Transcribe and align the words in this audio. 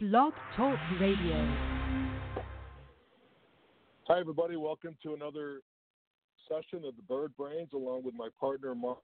Blog 0.00 0.32
Talk 0.56 0.78
Radio. 1.00 1.56
Hi, 4.06 4.20
everybody. 4.20 4.54
Welcome 4.54 4.96
to 5.02 5.14
another 5.14 5.60
session 6.48 6.84
of 6.86 6.94
the 6.94 7.02
Bird 7.08 7.36
Brains, 7.36 7.70
along 7.74 8.04
with 8.04 8.14
my 8.14 8.28
partner, 8.38 8.76
Mark 8.76 8.98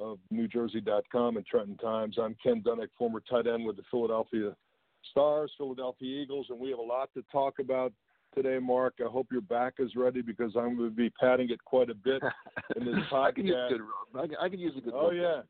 of 0.00 0.18
NewJersey.com 0.32 1.36
and 1.36 1.46
Trenton 1.46 1.76
Times. 1.76 2.16
I'm 2.20 2.34
Ken 2.42 2.62
Dunek, 2.66 2.88
former 2.98 3.22
tight 3.30 3.46
end 3.46 3.64
with 3.64 3.76
the 3.76 3.84
Philadelphia 3.88 4.56
Stars, 5.12 5.52
Philadelphia 5.56 6.20
Eagles, 6.20 6.46
and 6.50 6.58
we 6.58 6.70
have 6.70 6.80
a 6.80 6.82
lot 6.82 7.10
to 7.14 7.22
talk 7.30 7.60
about 7.60 7.92
today, 8.34 8.58
Mark. 8.58 8.94
I 9.00 9.08
hope 9.08 9.28
your 9.30 9.40
back 9.40 9.74
is 9.78 9.94
ready 9.94 10.20
because 10.20 10.50
I'm 10.56 10.76
going 10.76 10.90
to 10.90 10.96
be 10.96 11.10
patting 11.10 11.50
it 11.50 11.64
quite 11.64 11.90
a 11.90 11.94
bit 11.94 12.22
in 12.76 12.84
this 12.86 12.96
podcast. 13.10 13.22
I 13.28 13.30
can 13.32 13.46
use 13.46 13.56
a 13.56 13.72
good 13.72 13.80
rub. 13.82 14.24
I 14.24 14.26
can, 14.26 14.36
I 14.42 14.48
can 14.48 14.58
use 14.58 14.74
a 14.76 14.80
good 14.80 14.94
Oh 14.96 15.10
rub. 15.10 15.14
yeah, 15.16 15.40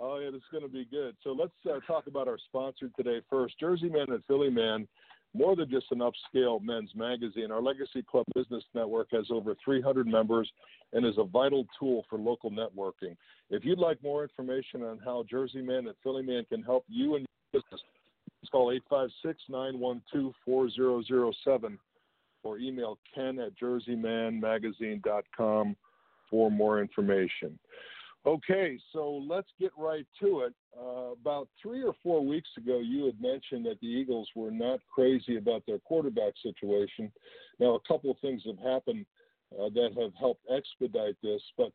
oh 0.00 0.18
yeah, 0.18 0.28
is 0.28 0.42
going 0.50 0.62
to 0.62 0.68
be 0.68 0.84
good. 0.84 1.16
So 1.22 1.30
let's 1.30 1.52
uh, 1.68 1.80
talk 1.86 2.06
about 2.06 2.28
our 2.28 2.38
sponsor 2.46 2.90
today 2.96 3.20
first, 3.28 3.58
Jersey 3.58 3.88
Man 3.88 4.06
and 4.08 4.22
Philly 4.26 4.50
Man. 4.50 4.86
More 5.34 5.54
than 5.54 5.70
just 5.70 5.86
an 5.90 5.98
upscale 5.98 6.62
men's 6.62 6.90
magazine, 6.94 7.50
our 7.50 7.60
Legacy 7.60 8.02
Club 8.02 8.24
Business 8.34 8.64
Network 8.74 9.08
has 9.12 9.26
over 9.30 9.54
300 9.62 10.06
members 10.06 10.50
and 10.94 11.04
is 11.04 11.18
a 11.18 11.24
vital 11.24 11.66
tool 11.78 12.06
for 12.08 12.18
local 12.18 12.50
networking. 12.50 13.14
If 13.50 13.62
you'd 13.62 13.78
like 13.78 14.02
more 14.02 14.22
information 14.22 14.82
on 14.82 14.98
how 15.04 15.26
Jersey 15.30 15.60
Man 15.60 15.86
and 15.86 15.94
Philly 16.02 16.22
Man 16.22 16.46
can 16.48 16.62
help 16.62 16.86
you 16.88 17.16
and 17.16 17.26
your 17.52 17.60
business, 17.60 17.82
please 18.40 18.48
call 18.50 18.72
856 18.72 19.38
912 19.50 20.32
4007 20.46 21.78
or 22.42 22.58
email 22.58 22.96
ken 23.14 23.38
at 23.38 23.54
jerseymanmagazine.com 23.58 25.76
for 26.30 26.50
more 26.50 26.80
information. 26.80 27.58
Okay, 28.26 28.78
so 28.92 29.24
let's 29.28 29.48
get 29.60 29.70
right 29.78 30.06
to 30.20 30.40
it. 30.40 30.54
Uh, 30.78 31.12
about 31.12 31.48
three 31.62 31.82
or 31.82 31.94
four 32.02 32.24
weeks 32.24 32.48
ago, 32.56 32.80
you 32.80 33.06
had 33.06 33.20
mentioned 33.20 33.64
that 33.66 33.80
the 33.80 33.86
Eagles 33.86 34.28
were 34.34 34.50
not 34.50 34.80
crazy 34.92 35.36
about 35.36 35.62
their 35.66 35.78
quarterback 35.78 36.34
situation. 36.42 37.10
Now, 37.58 37.74
a 37.74 37.80
couple 37.88 38.10
of 38.10 38.18
things 38.18 38.42
have 38.46 38.58
happened 38.58 39.06
uh, 39.54 39.68
that 39.74 39.90
have 39.98 40.12
helped 40.18 40.42
expedite 40.54 41.16
this, 41.22 41.40
but 41.56 41.72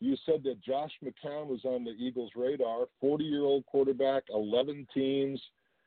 you 0.00 0.16
said 0.26 0.42
that 0.44 0.62
Josh 0.62 0.92
McCown 1.02 1.46
was 1.46 1.64
on 1.64 1.82
the 1.82 1.92
Eagles' 1.92 2.32
radar, 2.36 2.86
40 3.00 3.24
year 3.24 3.42
old 3.42 3.64
quarterback, 3.66 4.24
11 4.32 4.86
teams, 4.92 5.40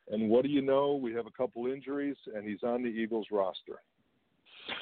and 0.10 0.30
what 0.30 0.44
do 0.44 0.50
you 0.50 0.62
know? 0.62 0.96
We 0.96 1.14
have 1.14 1.28
a 1.28 1.32
couple 1.32 1.68
injuries, 1.68 2.18
and 2.36 2.48
he's 2.48 2.64
on 2.64 2.82
the 2.82 2.90
Eagles' 2.90 3.28
roster. 3.32 3.76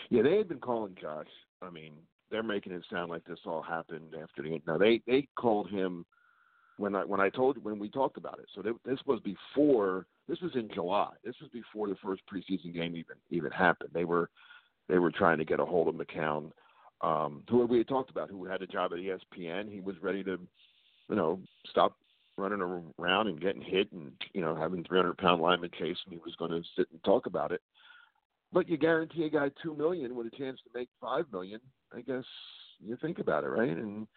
Yeah, 0.10 0.24
they 0.24 0.38
had 0.38 0.48
been 0.48 0.60
calling 0.60 0.96
Josh. 1.00 1.28
I 1.62 1.70
mean, 1.70 1.94
they're 2.32 2.44
making 2.44 2.74
it 2.74 2.84
sound 2.92 3.10
like 3.10 3.24
this 3.26 3.40
all 3.46 3.62
happened 3.62 4.14
after 4.22 4.42
the 4.42 4.62
now 4.68 4.78
they 4.78 5.02
they 5.08 5.28
called 5.36 5.70
him 5.70 6.06
when 6.78 6.96
I 6.96 7.04
when 7.04 7.20
I 7.20 7.30
told 7.30 7.64
when 7.64 7.80
we 7.80 7.90
talked 7.90 8.18
about 8.18 8.40
it. 8.40 8.46
So 8.56 8.62
they, 8.62 8.72
this 8.86 9.00
was 9.06 9.20
before 9.22 10.06
this 10.28 10.40
was 10.42 10.56
in 10.56 10.70
July. 10.74 11.12
This 11.24 11.36
was 11.42 11.50
before 11.52 11.88
the 11.88 11.98
first 12.04 12.22
preseason 12.32 12.74
game 12.74 12.96
even 12.96 13.16
even 13.30 13.52
happened. 13.52 13.92
They 13.94 14.06
were 14.06 14.30
they 14.88 15.00
were 15.00 15.12
trying 15.12 15.38
to 15.40 15.46
get 15.46 15.60
a 15.60 15.66
hold 15.66 15.88
of 15.88 15.96
McCown, 15.96 16.52
um, 17.02 17.44
who 17.50 17.66
we 17.66 17.80
had 17.80 17.88
talked 17.88 18.10
about, 18.10 18.30
who 18.30 18.46
had 18.46 18.62
a 18.62 18.68
job 18.68 18.92
at 18.94 19.00
ESPN. 19.00 19.72
He 19.72 19.82
was 19.82 19.96
ready 20.02 20.24
to, 20.24 20.40
you 21.10 21.16
know, 21.16 21.40
stop 21.70 21.98
running 22.38 22.62
around 22.98 23.28
and 23.28 23.42
getting 23.42 23.62
hit 23.62 23.92
and 23.92 24.12
you 24.34 24.42
know 24.42 24.56
having 24.56 24.84
300 24.84 25.18
pound 25.18 25.42
lineman 25.42 25.72
chase 25.78 25.98
him. 26.06 26.14
He 26.14 26.18
was 26.18 26.36
going 26.38 26.52
to 26.52 26.62
sit 26.76 26.88
and 26.92 27.04
talk 27.04 27.26
about 27.26 27.52
it. 27.52 27.62
But 28.54 28.70
you 28.70 28.78
guarantee 28.78 29.26
a 29.26 29.30
guy 29.30 29.52
two 29.62 29.76
million 29.76 30.16
with 30.16 30.28
a 30.28 30.38
chance 30.38 30.60
to 30.64 30.78
make 30.78 30.90
five 31.02 31.26
million. 31.32 31.60
I 31.94 32.02
guess 32.02 32.24
you 32.80 32.98
think 33.02 33.20
about 33.20 33.44
it, 33.44 33.48
right? 33.48 33.70
And 33.70 34.08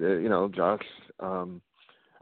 uh, 0.00 0.16
you 0.16 0.28
know, 0.28 0.48
Josh. 0.48 0.84
Um, 1.18 1.60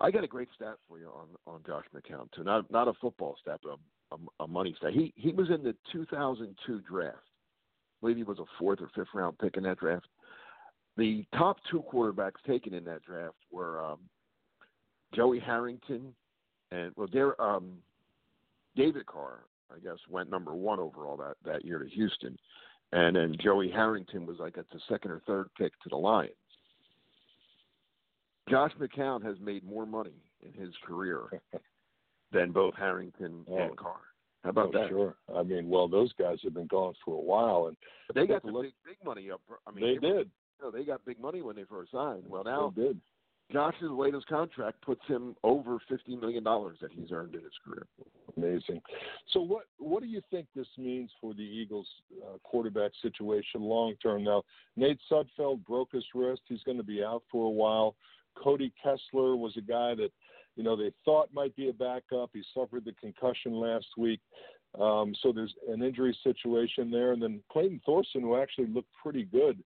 I 0.01 0.13
got 0.13 0.23
a 0.23 0.29
great 0.29 0.49
stat 0.55 0.77
for 0.89 0.99
you 0.99 1.09
on 1.09 1.29
on 1.47 1.61
Josh 1.67 1.85
McCown 1.95 2.31
too. 2.33 2.45
Not 2.45 2.71
not 2.71 2.89
a 2.89 2.93
football 3.01 3.37
stat, 3.41 3.61
but 3.63 3.71
a, 3.71 4.15
a, 4.15 4.45
a 4.45 4.47
money 4.47 4.75
stat. 4.79 4.93
He 4.93 5.13
he 5.17 5.33
was 5.33 5.51
in 5.51 5.63
the 5.63 5.75
2002 5.93 6.81
draft. 6.89 7.17
I 7.17 8.01
believe 8.01 8.17
he 8.17 8.23
was 8.23 8.39
a 8.39 8.45
fourth 8.59 8.81
or 8.81 8.91
fifth 8.95 9.09
round 9.13 9.39
pick 9.39 9.57
in 9.57 9.65
that 9.65 9.79
draft. 9.79 10.07
The 10.97 11.25
top 11.37 11.59
two 11.71 11.83
quarterbacks 11.93 12.43
taken 12.47 12.75
in 12.75 12.85
that 12.85 13.03
draft 13.03 13.37
were 13.51 13.85
um, 13.85 13.99
Joey 15.15 15.41
Harrington 15.41 16.15
and 16.71 16.93
well, 16.97 17.09
there 17.13 17.41
um, 17.41 17.79
David 18.77 19.07
Carr 19.07 19.41
I 19.75 19.79
guess, 19.81 19.99
went 20.09 20.31
number 20.31 20.55
one 20.55 20.79
overall 20.81 21.17
that, 21.19 21.37
that 21.45 21.65
year 21.65 21.79
to 21.79 21.89
Houston. 21.89 22.37
And 22.93 23.17
then 23.17 23.37
Joey 23.43 23.71
Harrington 23.71 24.27
was 24.27 24.39
like 24.39 24.57
at 24.57 24.69
the 24.71 24.81
second 24.89 25.11
or 25.11 25.21
third 25.27 25.49
pick 25.59 25.73
to 25.83 25.89
the 25.91 25.97
Lions. 25.97 26.33
Josh 28.49 28.73
McCown 28.81 29.23
has 29.25 29.37
made 29.41 29.63
more 29.65 29.85
money 29.87 30.15
in 30.43 30.53
his 30.59 30.75
career 30.87 31.25
than 32.33 32.51
both 32.53 32.75
Harrington 32.77 33.45
Oh. 33.49 33.59
and 33.59 33.77
Carr. 33.77 34.01
How 34.45 34.51
about 34.51 34.75
oh, 34.75 34.79
that? 34.81 34.89
Sure. 34.89 35.15
I 35.37 35.43
mean, 35.43 35.69
well, 35.69 35.89
those 35.89 36.13
guys 36.19 36.39
have 36.45 36.55
been 36.55 36.69
gone 36.69 36.95
for 37.05 37.15
a 37.15 37.21
while, 37.21 37.67
and 37.67 37.77
they 38.15 38.27
got 38.27 38.43
the 38.43 38.51
look- 38.53 38.63
big, 38.65 38.73
big 38.87 38.97
money 39.05 39.31
up. 39.31 39.41
I 39.67 39.71
mean, 39.73 39.85
they 40.01 40.09
were- 40.09 40.19
did. 40.19 40.31
You 40.59 40.65
know, 40.65 40.71
they 40.71 40.85
got 40.85 41.05
big 41.05 41.21
money 41.21 41.41
when 41.43 41.55
they 41.57 41.65
first 41.65 41.93
signed. 41.93 42.25
Well, 42.27 42.43
now 42.45 42.73
They 42.75 42.83
did. 42.85 43.01
Josh's 43.51 43.91
latest 43.91 44.27
contract 44.27 44.81
puts 44.83 45.01
him 45.07 45.35
over 45.43 45.79
fifty 45.89 46.17
million 46.17 46.45
dollars 46.45 46.77
that 46.83 46.91
he's 46.93 47.11
earned 47.11 47.35
in 47.35 47.43
his 47.43 47.53
career. 47.65 47.87
Amazing. 48.37 48.83
So, 49.33 49.41
what 49.41 49.65
what 49.79 50.03
do 50.03 50.09
you 50.09 50.21
think 50.31 50.47
this 50.55 50.67
means 50.77 51.11
for 51.21 51.33
the 51.33 51.43
Eagles' 51.43 51.89
uh, 52.23 52.37
quarterback 52.45 52.93
situation 53.01 53.63
long 53.63 53.95
term? 54.03 54.23
Now, 54.23 54.43
Nate 54.77 54.99
Sudfeld 55.11 55.65
broke 55.65 55.93
his 55.93 56.05
wrist; 56.15 56.43
he's 56.47 56.63
going 56.65 56.77
to 56.77 56.85
be 56.85 57.03
out 57.03 57.23
for 57.31 57.47
a 57.47 57.51
while. 57.51 57.97
Cody 58.37 58.73
Kessler 58.83 59.35
was 59.37 59.57
a 59.57 59.63
guy 59.63 59.95
that 59.95 60.11
you 60.57 60.63
know 60.63 60.77
they 60.77 60.93
thought 61.05 61.33
might 61.33 61.57
be 61.57 61.71
a 61.71 61.73
backup. 61.73 62.31
He 62.35 62.43
suffered 62.53 62.85
the 62.85 62.93
concussion 63.01 63.55
last 63.55 63.87
week, 63.97 64.21
um, 64.79 65.15
so 65.23 65.33
there's 65.33 65.55
an 65.69 65.83
injury 65.83 66.17
situation 66.23 66.91
there. 66.91 67.13
And 67.13 67.23
then 67.23 67.41
Clayton 67.51 67.81
Thorson, 67.87 68.21
who 68.21 68.37
actually 68.37 68.67
looked 68.67 68.93
pretty 69.03 69.25
good 69.25 69.63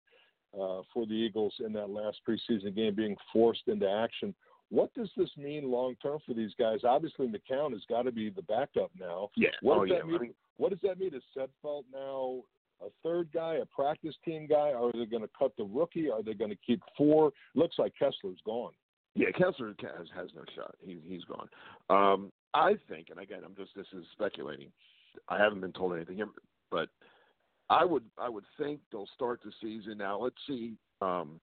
uh, 0.54 0.82
for 0.92 1.06
the 1.06 1.12
Eagles 1.12 1.54
in 1.64 1.72
that 1.72 1.90
last 1.90 2.18
preseason 2.28 2.74
game, 2.74 2.94
being 2.94 3.16
forced 3.32 3.66
into 3.66 3.88
action. 3.88 4.34
What 4.70 4.92
does 4.94 5.10
this 5.16 5.30
mean 5.36 5.70
long 5.70 5.96
term 6.02 6.18
for 6.26 6.34
these 6.34 6.52
guys? 6.58 6.78
Obviously, 6.84 7.26
McCown 7.26 7.72
has 7.72 7.82
got 7.88 8.02
to 8.02 8.12
be 8.12 8.30
the 8.30 8.42
backup 8.42 8.90
now. 8.98 9.28
Yeah. 9.36 9.50
What 9.60 9.78
oh 9.78 9.84
does 9.84 9.94
yeah. 9.94 10.10
that 10.10 10.20
mean? 10.20 10.34
What 10.56 10.70
does 10.70 10.80
that 10.82 10.98
mean? 10.98 11.14
Is 11.14 11.22
Sudfeld 11.36 11.84
now 11.92 12.42
a 12.80 12.88
third 13.02 13.28
guy, 13.34 13.56
a 13.56 13.66
practice 13.66 14.14
team 14.24 14.46
guy? 14.48 14.72
Are 14.72 14.90
they 14.92 15.04
going 15.04 15.22
to 15.22 15.30
cut 15.38 15.52
the 15.58 15.64
rookie? 15.64 16.10
Are 16.10 16.22
they 16.22 16.34
going 16.34 16.50
to 16.50 16.58
keep 16.66 16.80
four? 16.96 17.32
Looks 17.54 17.78
like 17.78 17.92
Kessler's 17.98 18.40
gone. 18.46 18.72
Yeah, 19.14 19.30
Kessler 19.32 19.74
has 19.82 20.08
has 20.14 20.30
no 20.34 20.42
shot. 20.56 20.74
He 20.82 20.98
he's 21.06 21.24
gone. 21.24 21.48
Um, 21.90 22.32
I 22.54 22.74
think, 22.88 23.08
and 23.10 23.20
again, 23.20 23.40
I'm 23.44 23.54
just 23.54 23.74
this 23.76 23.86
is 23.92 24.04
speculating. 24.12 24.68
I 25.28 25.38
haven't 25.38 25.60
been 25.60 25.72
told 25.72 25.92
anything 25.94 26.22
but 26.70 26.88
I 27.70 27.84
would 27.84 28.04
I 28.18 28.28
would 28.28 28.44
think 28.58 28.80
they'll 28.90 29.08
start 29.14 29.40
the 29.44 29.52
season 29.60 29.98
now. 29.98 30.18
Let's 30.18 30.36
see. 30.46 30.74
Um, 31.00 31.40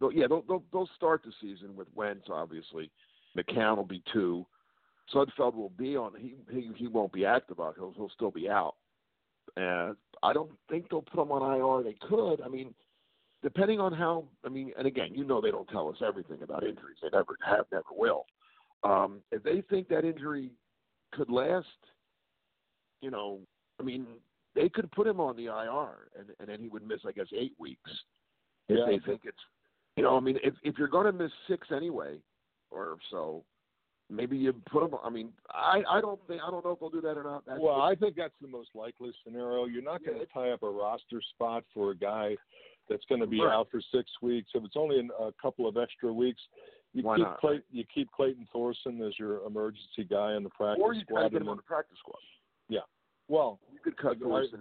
they'll, 0.00 0.12
yeah, 0.12 0.26
they'll, 0.28 0.42
they'll 0.42 0.64
they'll 0.72 0.90
start 0.96 1.22
the 1.24 1.32
season 1.40 1.76
with 1.76 1.88
Wentz. 1.94 2.26
Obviously, 2.30 2.90
McCown 3.36 3.76
will 3.76 3.84
be 3.84 4.02
two. 4.12 4.46
Sudfeld 5.14 5.54
will 5.54 5.72
be 5.76 5.96
on. 5.96 6.12
He 6.18 6.34
he 6.50 6.70
he 6.76 6.86
won't 6.88 7.12
be 7.12 7.24
active 7.24 7.60
out. 7.60 7.74
He'll 7.76 7.92
he'll 7.96 8.10
still 8.10 8.30
be 8.30 8.48
out. 8.48 8.74
And 9.56 9.96
I 10.22 10.32
don't 10.32 10.50
think 10.68 10.90
they'll 10.90 11.02
put 11.02 11.22
him 11.22 11.30
on 11.30 11.42
IR. 11.56 11.84
They 11.84 11.96
could. 12.08 12.40
I 12.42 12.48
mean, 12.48 12.74
depending 13.42 13.78
on 13.80 13.92
how. 13.92 14.24
I 14.44 14.48
mean, 14.48 14.72
and 14.76 14.86
again, 14.86 15.10
you 15.14 15.24
know 15.24 15.40
they 15.40 15.50
don't 15.50 15.68
tell 15.68 15.88
us 15.88 15.96
everything 16.06 16.42
about 16.42 16.64
injuries. 16.64 16.98
They 17.02 17.08
never 17.12 17.36
have, 17.46 17.66
never 17.70 17.84
will. 17.96 18.26
Um, 18.82 19.20
if 19.30 19.42
they 19.42 19.62
think 19.70 19.88
that 19.88 20.04
injury 20.04 20.50
could 21.12 21.30
last, 21.30 21.66
you 23.00 23.10
know, 23.10 23.40
I 23.80 23.82
mean, 23.82 24.06
they 24.56 24.68
could 24.68 24.90
put 24.90 25.06
him 25.06 25.20
on 25.20 25.36
the 25.36 25.44
IR, 25.46 26.08
and 26.18 26.30
and 26.40 26.48
then 26.48 26.58
he 26.58 26.68
would 26.68 26.82
miss, 26.86 27.00
I 27.06 27.12
guess, 27.12 27.26
eight 27.32 27.54
weeks. 27.58 27.90
If 28.68 28.78
Yeah. 28.78 28.86
they 28.86 28.98
think 28.98 29.20
it's, 29.24 29.38
you 29.96 30.02
know, 30.02 30.16
I 30.16 30.20
mean, 30.20 30.40
if 30.42 30.54
if 30.64 30.76
you're 30.78 30.88
going 30.88 31.06
to 31.06 31.12
miss 31.12 31.30
six 31.46 31.70
anyway, 31.70 32.18
or 32.70 32.96
so, 33.10 33.44
maybe 34.10 34.36
you 34.36 34.52
put 34.70 34.82
him. 34.82 34.96
I 35.04 35.10
mean, 35.10 35.32
I 35.50 35.84
I 35.88 36.00
don't 36.00 36.20
think 36.26 36.42
I 36.42 36.50
don't 36.50 36.64
know 36.64 36.72
if 36.72 36.80
they'll 36.80 36.90
do 36.90 37.00
that 37.02 37.16
or 37.16 37.22
not. 37.22 37.44
That's 37.46 37.60
Well, 37.60 37.80
I 37.82 37.94
think 37.94 38.16
that's 38.16 38.34
the 38.40 38.48
most 38.48 38.70
likely 38.74 39.12
scenario. 39.22 39.66
You're 39.66 39.82
not 39.82 40.02
going 40.04 40.16
Yeah. 40.18 40.24
to 40.24 40.32
tie 40.32 40.50
up 40.50 40.62
a 40.64 40.70
roster 40.70 41.20
spot 41.20 41.64
for 41.72 41.90
a 41.92 41.94
guy 41.96 42.36
that's 42.88 43.04
going 43.06 43.20
to 43.20 43.26
be 43.26 43.40
Right. 43.40 43.52
out 43.52 43.68
for 43.70 43.80
six 43.80 44.10
weeks. 44.22 44.50
If 44.54 44.64
it's 44.64 44.76
only 44.76 45.08
a 45.18 45.32
couple 45.32 45.66
of 45.68 45.76
extra 45.76 46.12
weeks, 46.12 46.40
you 46.92 47.02
Why 47.02 47.16
keep 47.16 47.26
not, 47.26 47.38
Clay, 47.40 47.60
you 47.70 47.84
keep 47.92 48.10
Clayton 48.12 48.46
Thorson 48.52 49.02
as 49.02 49.18
your 49.18 49.44
emergency 49.44 50.04
guy 50.04 50.34
in 50.36 50.42
the 50.44 50.50
practice 50.50 50.82
or 50.82 50.94
you 50.94 51.04
try 51.04 51.16
squad. 51.18 51.22
to 51.24 51.30
get 51.30 51.42
him 51.42 51.48
on 51.48 51.56
the 51.56 51.62
practice 51.64 51.98
squad. 51.98 52.20
Well, 53.28 53.58
You 53.72 53.78
could 53.82 53.96
cut 53.96 54.18
Thorson 54.18 54.60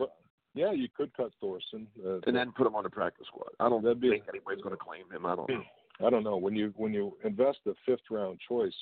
yeah, 0.56 0.72
you 0.72 0.88
could 0.96 1.16
cut 1.16 1.32
Thorson. 1.40 1.86
Uh, 2.04 2.20
and 2.26 2.36
then 2.36 2.54
put 2.54 2.66
him 2.66 2.76
on 2.76 2.84
the 2.84 2.90
practice 2.90 3.28
squad. 3.28 3.50
I 3.60 3.70
don't 3.70 3.84
That'd 3.84 4.00
be- 4.00 4.10
think 4.10 4.24
anybody's 4.30 4.64
going 4.64 4.76
to 4.76 4.82
claim 4.82 5.04
him. 5.12 5.26
I 5.26 5.36
don't 5.36 5.50
know. 5.50 5.64
I 6.06 6.10
don't 6.10 6.24
know 6.24 6.36
when 6.36 6.56
you 6.56 6.74
when 6.76 6.94
you 6.94 7.16
invest 7.24 7.60
a 7.68 7.74
fifth 7.86 8.02
round 8.10 8.40
choice 8.50 8.74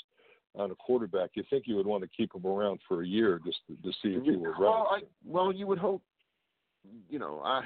on 0.56 0.72
a 0.72 0.76
quarterback, 0.76 1.32
you 1.36 1.44
think 1.48 1.66
you 1.68 1.76
would 1.76 1.86
want 1.86 2.04
to 2.04 2.10
keep 2.10 2.34
him 2.34 2.46
around 2.46 2.80
for 2.88 3.04
a 3.04 3.08
year 3.08 3.40
just 3.46 3.58
to, 3.68 3.76
to 3.84 3.92
see 4.02 4.16
if 4.16 4.24
he 4.24 4.32
was 4.32 4.56
well, 4.60 4.88
ready. 4.92 5.06
I, 5.06 5.10
well, 5.26 5.52
you 5.52 5.68
would 5.68 5.78
hope. 5.78 6.02
You 7.10 7.20
know, 7.20 7.40
I, 7.46 7.62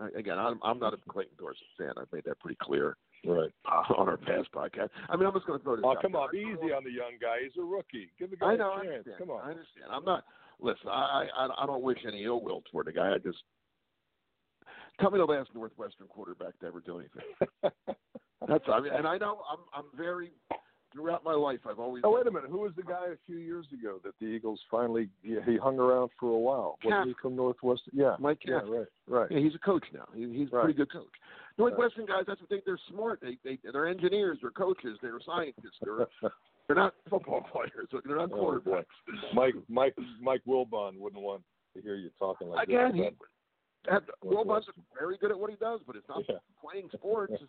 I 0.00 0.08
again, 0.18 0.38
I'm, 0.38 0.58
I'm 0.64 0.78
not 0.78 0.94
a 0.94 0.98
Clayton 1.08 1.34
Thorson 1.38 1.66
fan. 1.78 1.92
I've 1.96 2.12
made 2.12 2.24
that 2.24 2.40
pretty 2.40 2.58
clear. 2.60 2.96
right 3.24 3.50
uh, 3.70 3.94
on 3.94 4.08
our 4.08 4.16
past 4.16 4.48
podcast. 4.52 4.90
I 5.08 5.16
mean, 5.16 5.26
I'm 5.26 5.32
just 5.32 5.46
going 5.46 5.58
to 5.58 5.64
throw 5.64 5.76
this. 5.76 5.84
Oh, 5.86 5.94
come 6.02 6.16
on, 6.16 6.34
easy 6.34 6.72
on 6.72 6.82
the 6.84 6.90
young 6.90 7.18
guy. 7.20 7.38
He's 7.42 7.52
a 7.56 7.64
rookie. 7.64 8.10
Give 8.18 8.30
the 8.30 8.36
guy 8.36 8.56
know. 8.56 8.74
a 8.80 8.84
chance. 8.84 9.06
Come 9.16 9.30
on. 9.30 9.40
I 9.40 9.50
understand. 9.50 9.86
I'm 9.90 10.04
not. 10.04 10.24
Listen, 10.60 10.88
I, 10.88 11.26
I 11.36 11.48
I 11.62 11.66
don't 11.66 11.82
wish 11.82 11.98
any 12.06 12.24
ill 12.24 12.40
will 12.42 12.62
toward 12.70 12.86
the 12.86 12.92
guy. 12.92 13.12
I 13.14 13.18
just 13.18 13.38
tell 15.00 15.10
me 15.10 15.18
the 15.18 15.24
last 15.24 15.50
Northwestern 15.54 16.08
quarterback 16.08 16.58
to 16.60 16.66
ever 16.66 16.80
do 16.80 16.98
anything. 17.00 17.22
That's 18.48 18.64
I 18.68 18.80
mean, 18.80 18.92
and 18.92 19.06
I 19.06 19.18
know 19.18 19.40
I'm 19.50 19.58
I'm 19.72 19.84
very 19.96 20.32
throughout 20.92 21.22
my 21.22 21.34
life 21.34 21.60
I've 21.68 21.78
always. 21.78 22.02
Oh 22.04 22.12
wait 22.14 22.26
a 22.26 22.30
minute. 22.30 22.50
Who 22.50 22.58
was 22.60 22.72
the 22.76 22.82
guy 22.82 23.06
a 23.12 23.16
few 23.26 23.36
years 23.36 23.66
ago 23.72 24.00
that 24.04 24.14
the 24.20 24.26
Eagles 24.26 24.60
finally 24.70 25.08
he, 25.22 25.36
he 25.46 25.56
hung 25.56 25.78
around 25.78 26.10
for 26.18 26.34
a 26.34 26.38
while? 26.38 26.78
Cap. 26.82 26.90
Wasn't 26.90 27.08
he 27.08 27.14
from 27.22 27.36
Northwestern? 27.36 27.92
Yeah. 27.94 28.16
Mike 28.18 28.38
Yeah. 28.44 28.60
Cap. 28.60 28.68
Right. 28.68 28.86
Right. 29.06 29.30
Yeah, 29.30 29.38
he's 29.38 29.54
a 29.54 29.58
coach 29.58 29.84
now. 29.92 30.08
He, 30.14 30.22
he's 30.32 30.48
a 30.52 30.56
Right. 30.56 30.64
pretty 30.64 30.76
good 30.78 30.92
coach. 30.92 31.06
Northwestern 31.58 32.06
guys, 32.06 32.22
that's 32.26 32.40
what 32.40 32.48
they 32.50 32.62
they're 32.64 32.78
smart. 32.90 33.20
They 33.20 33.36
they 33.44 33.58
they're 33.72 33.86
engineers, 33.88 34.38
they're 34.40 34.50
coaches, 34.50 34.98
they're 35.02 35.18
scientists. 35.24 35.78
They're 35.82 36.06
they're 36.68 36.76
not 36.76 36.94
football 37.10 37.40
players. 37.52 37.88
They're 38.06 38.16
not 38.16 38.30
Oh, 38.32 38.36
boy. 38.36 38.58
quarterbacks. 38.60 39.34
Mike 39.34 39.54
Mike 39.68 39.96
Mike 40.20 40.42
Wilbon 40.46 40.98
wouldn't 40.98 41.22
want 41.22 41.42
to 41.74 41.82
hear 41.82 41.96
you 41.96 42.10
talking 42.18 42.48
like 42.48 42.68
Again, 42.68 42.96
that. 42.98 43.12
that, 43.90 44.02
Will 44.22 44.44
very 44.98 45.16
good 45.18 45.30
at 45.30 45.38
what 45.38 45.50
he 45.50 45.56
does, 45.56 45.80
but 45.86 45.96
it's 45.96 46.08
not 46.08 46.22
Yeah. 46.28 46.36
playing 46.62 46.88
sports. 46.94 47.32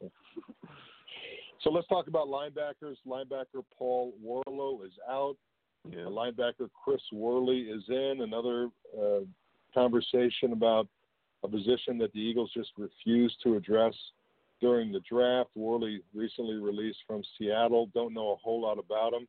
So 1.62 1.69
let's 1.69 1.88
talk 1.88 2.07
about 2.07 2.27
linebackers. 2.27 2.95
Linebacker 3.06 3.63
Paul 3.77 4.13
Worrilow 4.25 4.86
is 4.86 4.94
out. 5.10 5.36
Yeah. 5.89 6.06
Linebacker 6.06 6.69
Chris 6.83 7.01
Worley 7.12 7.63
is 7.63 7.83
in. 7.89 8.22
Another 8.22 8.69
uh, 8.98 9.19
conversation 9.74 10.54
about 10.54 10.88
a 11.44 11.50
position 11.50 11.98
that 11.98 12.13
the 12.13 12.19
Eagles 12.19 12.50
just 12.54 12.69
refused 12.77 13.36
to 13.44 13.56
address 13.56 13.94
during 14.62 14.92
the 14.92 15.02
draft. 15.10 15.50
Worley 15.56 16.02
recently 16.14 16.56
released 16.56 17.00
from 17.08 17.22
Seattle. 17.38 17.90
Don't 17.94 18.14
know 18.14 18.32
a 18.32 18.36
whole 18.36 18.62
lot 18.62 18.80
about 18.80 19.14
him. 19.14 19.28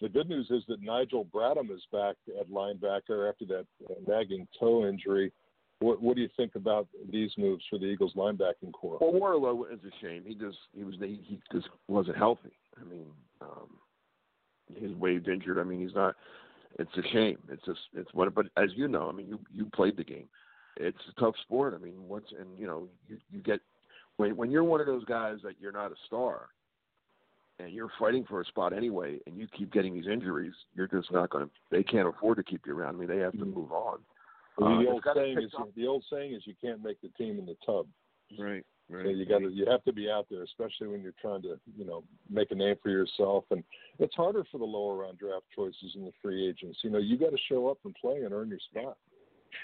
The 0.00 0.08
good 0.08 0.28
news 0.28 0.48
is 0.50 0.64
that 0.68 0.82
Nigel 0.82 1.24
Bradham 1.24 1.70
is 1.70 1.82
back 1.92 2.16
at 2.40 2.50
linebacker 2.50 3.28
after 3.28 3.44
that 3.46 3.66
nagging 4.06 4.48
toe 4.58 4.86
injury. 4.88 5.32
What, 5.78 6.02
what 6.02 6.16
do 6.16 6.22
you 6.22 6.28
think 6.36 6.54
about 6.54 6.88
these 7.10 7.30
moves 7.36 7.64
for 7.68 7.78
the 7.78 7.86
Eagles 7.86 8.12
linebacking 8.16 8.72
core? 8.72 8.98
Well, 9.00 9.12
Worrilow 9.12 9.72
is 9.72 9.80
a 9.84 10.04
shame. 10.04 10.24
He 10.26 10.34
just 10.34 10.58
he 10.76 10.84
was 10.84 10.94
he, 11.00 11.20
he 11.24 11.40
just 11.52 11.68
wasn't 11.88 12.16
healthy. 12.16 12.52
I 12.80 12.84
mean, 12.84 13.06
um, 13.40 13.68
he's 14.74 14.94
waived 14.96 15.28
injured. 15.28 15.58
I 15.58 15.64
mean, 15.64 15.80
he's 15.80 15.94
not. 15.94 16.14
It's 16.78 16.96
a 16.96 17.02
shame. 17.12 17.38
It's 17.48 17.64
just 17.64 17.80
it's 17.94 18.12
what. 18.12 18.32
But 18.34 18.46
as 18.56 18.70
you 18.74 18.88
know, 18.88 19.08
I 19.08 19.12
mean, 19.12 19.28
you 19.28 19.38
you 19.52 19.66
played 19.74 19.96
the 19.96 20.04
game. 20.04 20.28
It's 20.76 20.98
a 21.16 21.20
tough 21.20 21.34
sport. 21.42 21.74
I 21.74 21.84
mean, 21.84 22.08
once 22.08 22.26
and 22.38 22.58
you 22.58 22.66
know 22.66 22.88
you 23.08 23.18
you 23.30 23.40
get 23.40 23.60
when 24.22 24.36
when 24.36 24.50
you're 24.50 24.64
one 24.64 24.80
of 24.80 24.86
those 24.86 25.04
guys 25.04 25.38
that 25.42 25.54
you're 25.60 25.72
not 25.72 25.92
a 25.92 25.96
star, 26.06 26.48
and 27.58 27.72
you're 27.72 27.90
fighting 27.98 28.24
for 28.28 28.40
a 28.40 28.44
spot 28.46 28.72
anyway, 28.72 29.18
and 29.26 29.36
you 29.36 29.46
keep 29.56 29.72
getting 29.72 29.94
these 29.94 30.06
injuries, 30.06 30.54
you're 30.74 30.88
just 30.88 31.10
not 31.12 31.30
going 31.30 31.44
to. 31.44 31.50
They 31.70 31.82
can't 31.82 32.08
afford 32.08 32.36
to 32.38 32.42
keep 32.42 32.62
you 32.66 32.76
around. 32.76 32.96
I 32.96 32.98
mean, 32.98 33.08
they 33.08 33.18
have 33.18 33.32
to 33.32 33.44
move 33.44 33.72
on. 33.72 33.98
Well, 34.58 34.72
Uh, 34.72 34.76
the 34.76 34.82
it's 34.82 34.90
old 34.92 35.16
saying 35.16 35.38
is 35.38 35.54
up- 35.58 35.74
the 35.74 35.86
old 35.86 36.04
saying 36.10 36.32
is 36.34 36.46
you 36.46 36.54
can't 36.60 36.82
make 36.82 37.00
the 37.00 37.08
team 37.10 37.38
in 37.38 37.46
the 37.46 37.56
tub. 37.64 37.86
Right. 38.38 38.64
So 38.90 39.08
you 39.08 39.24
got 39.24 39.38
to 39.38 39.48
you 39.50 39.64
have 39.66 39.82
to 39.84 39.92
be 39.92 40.10
out 40.10 40.26
there, 40.30 40.42
especially 40.42 40.88
when 40.88 41.00
you're 41.02 41.14
trying 41.20 41.40
to 41.42 41.58
you 41.76 41.84
know 41.84 42.04
make 42.28 42.50
a 42.50 42.54
name 42.54 42.76
for 42.82 42.90
yourself. 42.90 43.44
And 43.50 43.64
it's 43.98 44.14
harder 44.14 44.44
for 44.50 44.58
the 44.58 44.64
lower 44.64 44.96
round 44.96 45.18
draft 45.18 45.46
choices 45.54 45.94
and 45.94 46.06
the 46.06 46.12
free 46.20 46.46
agents. 46.48 46.78
You 46.82 46.90
know, 46.90 46.98
you 46.98 47.16
got 47.16 47.30
to 47.30 47.38
show 47.48 47.68
up 47.68 47.78
and 47.84 47.94
play 47.94 48.22
and 48.22 48.34
earn 48.34 48.48
your 48.50 48.58
spot. 48.70 48.98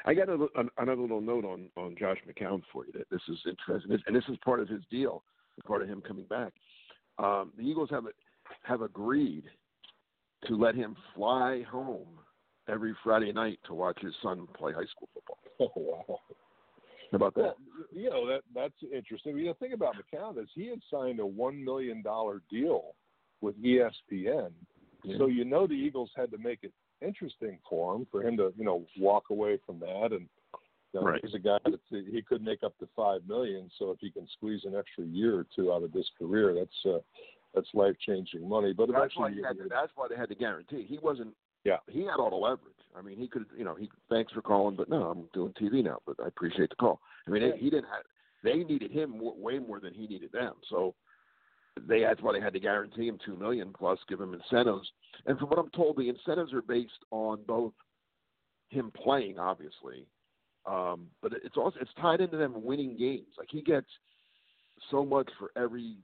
I 0.04 0.14
got 0.14 0.28
a, 0.28 0.46
an, 0.56 0.68
another 0.78 1.00
little 1.02 1.20
note 1.20 1.44
on 1.44 1.68
on 1.76 1.96
Josh 1.98 2.18
McCown 2.28 2.62
for 2.72 2.86
you. 2.86 2.92
That 2.92 3.08
this 3.10 3.22
is 3.28 3.38
interesting, 3.46 3.90
This- 3.90 4.02
and 4.06 4.14
this 4.14 4.24
is 4.28 4.36
part 4.44 4.60
of 4.60 4.68
his 4.68 4.82
deal, 4.90 5.22
part 5.66 5.82
of 5.82 5.88
him 5.88 6.00
coming 6.06 6.24
back. 6.26 6.52
Um, 7.18 7.52
the 7.56 7.62
Eagles 7.64 7.90
have 7.90 8.04
have 8.62 8.82
agreed 8.82 9.44
to 10.46 10.56
let 10.56 10.74
him 10.74 10.96
fly 11.14 11.62
home 11.70 12.06
every 12.68 12.94
Friday 13.02 13.32
night 13.32 13.58
to 13.66 13.74
watch 13.74 13.98
his 14.00 14.14
son 14.22 14.46
play 14.56 14.72
high 14.72 14.84
school 14.86 15.08
football. 15.14 15.38
Oh 15.60 15.72
wow. 16.08 16.20
How 17.10 17.16
about 17.16 17.34
that? 17.34 17.40
Well, 17.42 17.56
you 17.90 18.10
know 18.10 18.26
that 18.28 18.42
that's 18.54 18.74
interesting. 18.94 19.36
You 19.38 19.46
know, 19.46 19.54
think 19.54 19.74
about 19.74 19.94
McCown 19.96 20.38
is 20.40 20.48
he 20.54 20.68
had 20.68 20.78
signed 20.92 21.18
a 21.20 21.26
one 21.26 21.64
million 21.64 22.02
dollar 22.02 22.42
deal 22.50 22.94
with 23.40 23.56
ESPN, 23.62 24.52
Yeah. 25.02 25.16
so 25.18 25.26
you 25.26 25.44
know 25.44 25.66
the 25.66 25.72
Eagles 25.74 26.10
had 26.14 26.30
to 26.32 26.38
make 26.38 26.60
it 26.62 26.72
interesting 27.02 27.58
for 27.68 27.94
him 27.96 28.06
for 28.10 28.22
him 28.22 28.36
to 28.36 28.52
you 28.56 28.64
know 28.64 28.84
walk 28.98 29.24
away 29.30 29.58
from 29.66 29.78
that 29.80 30.12
and. 30.12 30.28
You 30.94 31.00
know, 31.00 31.06
Right. 31.08 31.20
He's 31.22 31.34
a 31.34 31.38
guy 31.38 31.58
that 31.66 31.78
he 31.90 32.22
could 32.22 32.42
make 32.42 32.62
up 32.62 32.78
to 32.78 32.88
five 32.96 33.20
million. 33.28 33.70
So 33.78 33.90
if 33.90 33.98
he 34.00 34.10
can 34.10 34.26
squeeze 34.32 34.62
an 34.64 34.74
extra 34.74 35.04
year 35.04 35.38
or 35.38 35.46
two 35.54 35.70
out 35.70 35.82
of 35.82 35.92
this 35.92 36.06
career, 36.18 36.54
that's 36.54 36.86
uh, 36.86 37.00
that's 37.54 37.68
life 37.74 37.94
changing 38.06 38.48
money. 38.48 38.72
But 38.72 38.88
That's 38.90 39.14
why 39.14 39.30
he 39.30 39.42
had 39.42 39.58
to, 39.58 39.64
that's 39.68 39.92
why 39.96 40.06
they 40.08 40.16
had 40.16 40.30
to 40.30 40.34
guarantee. 40.34 40.86
He 40.88 40.98
wasn't. 41.02 41.34
Yeah. 41.64 41.76
He 41.88 42.04
had 42.04 42.14
all 42.18 42.30
the 42.30 42.36
leverage. 42.36 42.72
I 42.96 43.02
mean, 43.02 43.18
he 43.18 43.28
could. 43.28 43.44
You 43.54 43.64
know, 43.64 43.74
he 43.74 43.90
thanks 44.08 44.32
for 44.32 44.40
calling, 44.40 44.76
but 44.76 44.88
no, 44.88 45.02
I'm 45.10 45.28
doing 45.34 45.52
TV 45.60 45.84
now. 45.84 45.98
But 46.06 46.16
I 46.24 46.28
appreciate 46.28 46.70
the 46.70 46.76
call. 46.76 47.00
I 47.26 47.30
mean, 47.30 47.42
Yeah. 47.42 47.56
he 47.58 47.68
didn't 47.68 47.84
have. 47.84 48.04
They 48.42 48.64
needed 48.64 48.90
him 48.90 49.18
more, 49.18 49.34
way 49.36 49.58
more 49.58 49.80
than 49.80 49.92
he 49.92 50.06
needed 50.06 50.32
them. 50.32 50.54
So 50.70 50.94
they 51.86 52.00
that's 52.00 52.22
why 52.22 52.32
they 52.32 52.40
had 52.40 52.52
to 52.52 52.60
guarantee 52.60 53.08
him 53.08 53.18
two 53.24 53.36
million 53.36 53.72
plus, 53.76 53.98
give 54.08 54.20
him 54.20 54.34
incentives. 54.34 54.90
And 55.26 55.38
from 55.38 55.48
what 55.48 55.58
I'm 55.58 55.70
told, 55.70 55.96
the 55.96 56.08
incentives 56.08 56.52
are 56.52 56.62
based 56.62 57.04
on 57.10 57.40
both 57.46 57.72
him 58.70 58.92
playing, 58.94 59.38
obviously, 59.38 60.06
um, 60.66 61.06
but 61.22 61.32
it's 61.44 61.56
also 61.56 61.78
it's 61.80 61.90
tied 62.00 62.20
into 62.20 62.36
them 62.36 62.62
winning 62.62 62.96
games. 62.96 63.28
Like 63.38 63.48
he 63.50 63.62
gets 63.62 63.88
so 64.90 65.04
much 65.04 65.28
for 65.38 65.50
every 65.56 65.96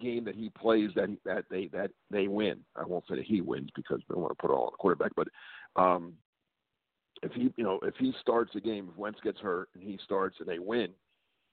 game 0.00 0.24
that 0.24 0.34
he 0.34 0.50
plays 0.50 0.90
that 0.96 1.08
that 1.24 1.44
they 1.50 1.68
that 1.68 1.90
they 2.10 2.28
win. 2.28 2.60
I 2.76 2.84
won't 2.84 3.04
say 3.08 3.16
that 3.16 3.24
he 3.24 3.40
wins 3.40 3.70
because 3.74 4.00
we 4.08 4.14
don't 4.14 4.22
want 4.22 4.36
to 4.36 4.40
put 4.40 4.50
it 4.50 4.54
all 4.54 4.66
on 4.66 4.72
the 4.72 4.78
quarterback, 4.78 5.12
but 5.16 5.28
um, 5.76 6.14
if 7.22 7.32
he 7.32 7.52
you 7.56 7.64
know 7.64 7.78
if 7.82 7.94
he 7.98 8.12
starts 8.20 8.54
a 8.54 8.60
game, 8.60 8.88
if 8.90 8.96
Wentz 8.96 9.20
gets 9.22 9.40
hurt 9.40 9.68
and 9.74 9.82
he 9.82 9.98
starts 10.04 10.36
and 10.40 10.48
they 10.48 10.58
win, 10.58 10.88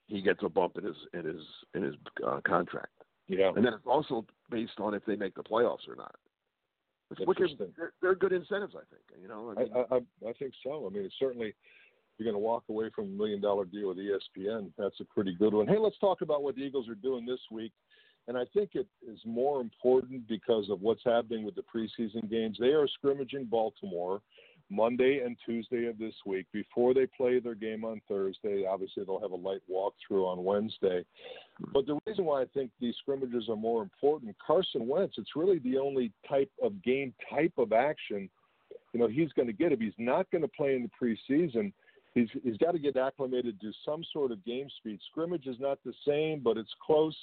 he 0.07 0.21
gets 0.21 0.41
a 0.43 0.49
bump 0.49 0.77
in 0.77 0.83
his 0.83 0.95
in 1.13 1.25
his 1.25 1.41
in 1.73 1.83
his 1.83 1.95
uh, 2.25 2.41
contract. 2.45 2.91
Yeah, 3.31 3.51
And 3.55 3.65
then 3.65 3.73
it's 3.73 3.85
also 3.85 4.25
based 4.49 4.79
on 4.79 4.93
if 4.93 5.05
they 5.05 5.15
make 5.15 5.35
the 5.35 5.43
playoffs 5.43 5.87
or 5.87 5.95
not. 5.95 6.15
Which, 7.25 7.39
are, 7.41 7.47
they're, 7.75 7.91
they're 8.01 8.15
good 8.15 8.31
incentives, 8.31 8.73
I 8.73 8.83
think. 8.89 9.21
You 9.21 9.27
know, 9.27 9.53
I 9.57 9.59
I, 9.59 9.63
mean, 9.63 9.73
I, 9.75 9.95
I 9.95 10.29
I 10.29 10.33
think 10.33 10.53
so. 10.63 10.87
I 10.87 10.93
mean, 10.93 11.03
it's 11.03 11.15
certainly 11.19 11.53
you're 12.17 12.31
going 12.31 12.41
to 12.41 12.45
walk 12.45 12.63
away 12.69 12.89
from 12.95 13.05
a 13.05 13.07
million 13.07 13.41
dollar 13.41 13.65
deal 13.65 13.89
with 13.89 13.97
ESPN. 13.97 14.71
That's 14.77 14.99
a 15.01 15.05
pretty 15.05 15.33
good 15.33 15.53
one. 15.53 15.67
Hey, 15.67 15.77
let's 15.77 15.97
talk 15.99 16.21
about 16.21 16.41
what 16.41 16.55
the 16.55 16.61
Eagles 16.61 16.87
are 16.87 16.95
doing 16.95 17.25
this 17.25 17.39
week. 17.51 17.73
And 18.27 18.37
I 18.37 18.43
think 18.53 18.71
it 18.75 18.87
is 19.05 19.19
more 19.25 19.59
important 19.59 20.27
because 20.27 20.69
of 20.69 20.81
what's 20.81 21.01
happening 21.03 21.43
with 21.43 21.55
the 21.55 21.63
preseason 21.63 22.29
games. 22.29 22.57
They 22.59 22.67
are 22.67 22.87
scrimmaging 22.87 23.45
Baltimore 23.45 24.21
Monday 24.71 25.21
and 25.23 25.35
Tuesday 25.45 25.87
of 25.87 25.97
this 25.97 26.13
week 26.25 26.45
before 26.53 26.93
they 26.93 27.05
play 27.05 27.39
their 27.39 27.55
game 27.55 27.83
on 27.83 28.01
Thursday. 28.07 28.65
Obviously, 28.65 29.03
they'll 29.03 29.19
have 29.19 29.31
a 29.31 29.35
light 29.35 29.61
walkthrough 29.71 30.25
on 30.25 30.43
Wednesday. 30.43 31.03
But 31.73 31.85
the 31.85 31.99
reason 32.07 32.25
why 32.25 32.41
I 32.41 32.45
think 32.53 32.71
these 32.79 32.95
scrimmages 33.01 33.49
are 33.49 33.55
more 33.55 33.83
important, 33.83 34.35
Carson 34.45 34.87
Wentz, 34.87 35.15
it's 35.17 35.35
really 35.35 35.59
the 35.59 35.77
only 35.77 36.11
type 36.27 36.49
of 36.63 36.81
game 36.83 37.13
type 37.29 37.53
of 37.57 37.73
action 37.73 38.29
you 38.93 38.99
know 38.99 39.07
he's 39.07 39.31
going 39.33 39.47
to 39.47 39.53
get 39.53 39.71
if 39.71 39.79
he's 39.79 39.93
not 39.97 40.29
going 40.31 40.41
to 40.41 40.49
play 40.49 40.75
in 40.75 40.83
the 40.83 40.89
preseason 41.29 41.71
he's 42.13 42.27
he's 42.43 42.57
got 42.57 42.71
to 42.71 42.79
get 42.79 42.97
acclimated 42.97 43.59
to 43.61 43.71
some 43.85 44.03
sort 44.11 44.31
of 44.31 44.43
game 44.43 44.67
speed 44.77 44.99
scrimmage 45.09 45.47
is 45.47 45.55
not 45.61 45.79
the 45.85 45.93
same 46.05 46.41
but 46.43 46.57
it's 46.57 46.73
close 46.85 47.15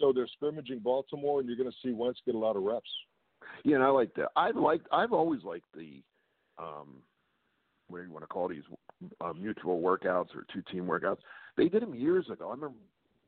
so 0.00 0.12
they're 0.12 0.26
scrimmaging 0.26 0.80
baltimore 0.80 1.38
and 1.38 1.48
you're 1.48 1.56
going 1.56 1.70
to 1.70 1.76
see 1.84 1.92
wentz 1.92 2.18
get 2.26 2.34
a 2.34 2.38
lot 2.38 2.56
of 2.56 2.64
reps 2.64 2.90
Yeah, 3.64 3.76
and 3.76 3.84
I 3.84 3.88
like 3.88 4.14
that. 4.14 4.28
I've 4.36 4.56
liked. 4.56 4.86
I've 4.92 5.12
always 5.12 5.42
liked 5.44 5.66
the, 5.74 6.02
um, 6.58 7.02
what 7.88 7.98
you 7.98 8.12
want 8.12 8.22
to 8.22 8.28
call 8.28 8.48
these 8.48 8.62
uh, 9.20 9.32
mutual 9.32 9.80
workouts 9.80 10.34
or 10.34 10.44
two 10.52 10.62
team 10.70 10.84
workouts? 10.84 11.18
They 11.56 11.68
did 11.68 11.82
them 11.82 11.94
years 11.94 12.26
ago. 12.30 12.48
I 12.48 12.52
remember 12.52 12.76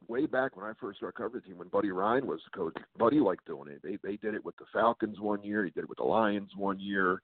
way 0.08 0.26
back 0.26 0.56
when 0.56 0.66
I 0.66 0.72
first 0.80 0.98
started 0.98 1.16
covering 1.16 1.42
the 1.42 1.48
team 1.48 1.58
when 1.58 1.68
Buddy 1.68 1.90
Ryan 1.90 2.26
was 2.26 2.40
the 2.44 2.56
coach. 2.56 2.76
Buddy 2.98 3.20
liked 3.20 3.46
doing 3.46 3.68
it. 3.68 3.80
They 3.82 3.98
they 4.02 4.16
did 4.16 4.34
it 4.34 4.44
with 4.44 4.56
the 4.56 4.64
Falcons 4.72 5.20
one 5.20 5.42
year. 5.42 5.64
He 5.64 5.70
did 5.70 5.84
it 5.84 5.88
with 5.88 5.98
the 5.98 6.04
Lions 6.04 6.50
one 6.56 6.78
year. 6.80 7.22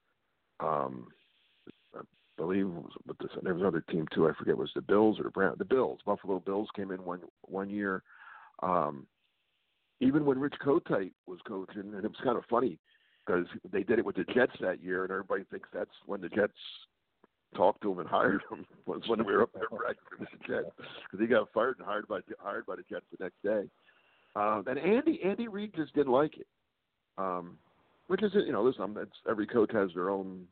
Um, 0.59 1.07
I 1.95 2.01
believe 2.37 2.67
was 2.67 2.91
with 3.05 3.17
this, 3.19 3.29
there 3.43 3.53
was 3.53 3.61
another 3.61 3.83
team 3.89 4.07
too. 4.13 4.27
I 4.27 4.33
forget 4.33 4.57
was 4.57 4.71
the 4.75 4.81
Bills 4.81 5.19
or 5.19 5.23
the 5.23 5.29
Brown. 5.29 5.55
The 5.57 5.65
Bills, 5.65 5.99
Buffalo 6.05 6.39
Bills 6.39 6.69
came 6.75 6.91
in 6.91 7.03
one 7.03 7.21
one 7.43 7.69
year. 7.69 8.03
Um, 8.63 9.05
even 9.99 10.25
when 10.25 10.39
Rich 10.39 10.55
Kotite 10.63 11.13
was 11.25 11.39
coaching, 11.47 11.93
and 11.93 12.05
it 12.05 12.07
was 12.07 12.19
kind 12.23 12.37
of 12.37 12.43
funny 12.49 12.79
because 13.27 13.45
they 13.71 13.83
did 13.83 13.99
it 13.99 14.05
with 14.05 14.15
the 14.15 14.23
Jets 14.33 14.53
that 14.61 14.81
year, 14.81 15.03
and 15.03 15.11
everybody 15.11 15.43
thinks 15.51 15.67
that's 15.73 15.91
when 16.05 16.21
the 16.21 16.29
Jets 16.29 16.53
talked 17.55 17.81
to 17.81 17.91
him 17.91 17.99
and 17.99 18.07
hired 18.09 18.41
him 18.49 18.65
was 18.85 19.01
when 19.07 19.25
we 19.25 19.33
were 19.33 19.43
up 19.43 19.53
there 19.53 19.67
practicing 19.69 20.19
with 20.19 20.29
the 20.31 20.47
Jets 20.47 20.71
because 20.77 21.19
he 21.19 21.27
got 21.27 21.51
fired 21.53 21.77
and 21.79 21.87
hired 21.87 22.07
by 22.07 22.19
hired 22.39 22.65
by 22.65 22.75
the 22.75 22.83
Jets 22.89 23.05
the 23.17 23.23
next 23.23 23.41
day. 23.43 23.69
Um, 24.35 24.63
and 24.67 24.79
Andy 24.79 25.19
Andy 25.23 25.47
Reid 25.47 25.73
just 25.75 25.93
didn't 25.93 26.11
like 26.11 26.37
it, 26.37 26.47
um, 27.17 27.57
which 28.07 28.23
is 28.23 28.31
you 28.33 28.51
know 28.51 28.63
listen, 28.63 28.93
that's 28.93 29.09
every 29.29 29.47
coach 29.47 29.71
has 29.73 29.89
their 29.93 30.09
own 30.09 30.45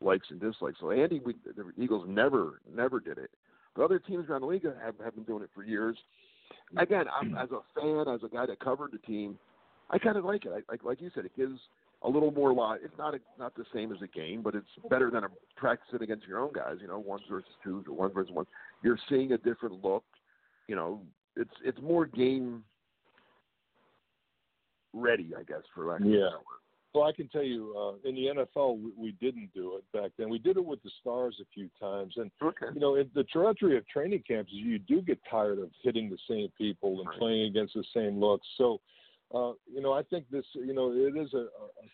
likes 0.00 0.26
and 0.30 0.40
dislikes. 0.40 0.78
So 0.80 0.90
Andy, 0.90 1.20
we, 1.24 1.34
the 1.44 1.70
Eagles 1.82 2.06
never 2.08 2.60
never 2.74 2.98
did 2.98 3.18
it, 3.18 3.30
but 3.74 3.84
other 3.84 3.98
teams 3.98 4.28
around 4.28 4.40
the 4.40 4.46
league 4.46 4.64
have 4.64 4.94
have 5.04 5.14
been 5.14 5.24
doing 5.24 5.42
it 5.42 5.50
for 5.54 5.64
years. 5.64 5.96
again, 6.76 7.04
I'm, 7.08 7.36
as 7.36 7.48
a 7.50 7.60
fan, 7.78 8.12
as 8.12 8.22
a 8.24 8.28
guy 8.28 8.46
that 8.46 8.58
covered 8.60 8.92
the 8.92 8.98
team, 8.98 9.38
I 9.90 9.98
kind 9.98 10.16
of 10.16 10.24
like 10.24 10.44
it. 10.46 10.52
I, 10.52 10.60
like 10.70 10.82
like 10.82 11.00
you 11.00 11.10
said, 11.14 11.24
it 11.26 11.36
gives 11.36 11.58
a 12.02 12.08
little 12.08 12.30
more 12.30 12.52
live. 12.52 12.80
It's 12.84 12.96
not 12.98 13.14
a, 13.14 13.20
not 13.38 13.54
the 13.54 13.64
same 13.74 13.92
as 13.92 13.98
a 14.02 14.06
game, 14.06 14.42
but 14.42 14.54
it's 14.54 14.66
better 14.90 15.10
than 15.10 15.24
a 15.24 15.28
practicing 15.56 16.02
against 16.02 16.26
your 16.26 16.40
own 16.40 16.52
guys. 16.52 16.76
You 16.80 16.88
know, 16.88 16.98
ones 16.98 17.22
versus 17.30 17.48
twos 17.64 17.84
or 17.88 17.94
one 17.94 18.12
versus 18.12 18.32
one. 18.32 18.46
You're 18.82 18.98
seeing 19.08 19.32
a 19.32 19.38
different 19.38 19.82
look. 19.84 20.04
You 20.68 20.76
know, 20.76 21.02
it's 21.36 21.54
it's 21.64 21.80
more 21.80 22.06
game 22.06 22.64
ready, 24.92 25.32
I 25.38 25.42
guess, 25.42 25.62
for 25.74 25.86
lack 25.86 26.00
of 26.00 26.06
yeah. 26.06 26.28
Well, 26.94 27.04
I 27.04 27.12
can 27.12 27.28
tell 27.28 27.42
you, 27.42 27.74
uh, 27.76 28.08
in 28.08 28.14
the 28.14 28.28
NFL, 28.56 28.80
we, 28.80 28.90
we 28.96 29.12
didn't 29.20 29.50
do 29.54 29.76
it 29.76 29.84
back 29.92 30.12
then. 30.18 30.30
We 30.30 30.38
did 30.38 30.56
it 30.56 30.64
with 30.64 30.82
the 30.82 30.90
Stars 31.02 31.36
a 31.42 31.44
few 31.52 31.68
times, 31.78 32.14
and 32.16 32.30
okay. 32.42 32.66
you 32.72 32.80
know, 32.80 32.94
it, 32.94 33.12
the 33.14 33.24
trajectory 33.24 33.76
of 33.76 33.86
training 33.86 34.22
camps 34.26 34.50
is 34.50 34.58
you 34.60 34.78
do 34.78 35.02
get 35.02 35.18
tired 35.30 35.58
of 35.58 35.68
hitting 35.82 36.08
the 36.08 36.16
same 36.26 36.48
people 36.56 37.00
and 37.00 37.08
right. 37.08 37.18
playing 37.18 37.42
against 37.48 37.74
the 37.74 37.84
same 37.92 38.18
looks. 38.18 38.46
So, 38.56 38.80
uh, 39.34 39.52
you 39.72 39.80
know, 39.80 39.92
I 39.92 40.02
think 40.04 40.26
this, 40.30 40.44
you 40.54 40.72
know, 40.72 40.92
it 40.92 41.18
is 41.18 41.32
a, 41.34 41.38
a 41.38 41.48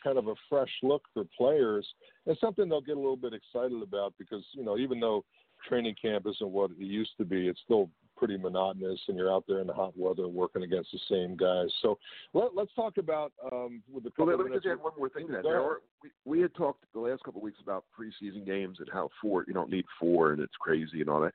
kind 0.05 0.19
of 0.19 0.29
a 0.29 0.35
fresh 0.49 0.71
look 0.83 1.03
for 1.15 1.25
players 1.37 1.87
and 2.27 2.37
something 2.41 2.69
they'll 2.69 2.81
get 2.81 2.97
a 2.97 3.01
little 3.01 3.17
bit 3.17 3.33
excited 3.33 3.83
about 3.83 4.15
because, 4.19 4.45
you 4.53 4.65
know, 4.65 4.77
even 4.77 5.01
though 5.01 5.25
training 5.67 5.95
camp 6.01 6.27
isn't 6.29 6.51
what 6.51 6.71
it 6.73 6.79
used 6.79 7.13
to 7.19 7.25
be, 7.25 7.49
it's 7.49 7.61
still 7.65 7.89
pretty 8.17 8.37
monotonous 8.37 9.01
and 9.09 9.17
you're 9.17 9.33
out 9.33 9.45
there 9.49 9.61
in 9.61 9.67
the 9.67 9.73
hot 9.73 9.97
weather 9.97 10.29
working 10.29 10.63
against 10.63 10.91
the 10.93 10.99
same 11.11 11.37
guys. 11.37 11.69
So 11.81 11.99
let, 12.35 12.57
us 12.57 12.69
talk 12.77 12.99
about 12.99 13.33
um, 13.51 13.83
with 13.91 14.05
the 14.05 14.11
couple 14.11 14.27
well, 14.27 14.39
let 14.39 14.47
me 14.49 14.57
just 14.57 14.67
add 14.67 14.83
one 14.83 14.93
more 14.99 15.09
thing 15.09 15.27
to 15.29 15.33
that. 15.33 15.43
There 15.43 15.61
are, 15.61 15.81
we, 16.03 16.11
we 16.25 16.41
had 16.41 16.55
talked 16.55 16.85
the 16.93 17.01
last 17.01 17.25
couple 17.25 17.41
of 17.41 17.45
weeks 17.45 17.59
about 17.63 17.85
preseason 17.99 18.45
games 18.45 18.77
and 18.79 18.89
how 18.93 19.09
four 19.21 19.45
you 19.49 19.55
don't 19.55 19.71
need 19.71 19.87
four 19.99 20.33
and 20.33 20.43
it's 20.43 20.55
crazy 20.61 21.01
and 21.01 21.09
all 21.09 21.21
that. 21.23 21.35